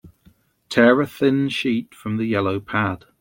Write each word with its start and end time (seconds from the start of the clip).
Tear 0.67 0.99
a 0.99 1.05
thin 1.05 1.47
sheet 1.49 1.93
from 1.93 2.17
the 2.17 2.25
yellow 2.25 2.59
pad. 2.59 3.05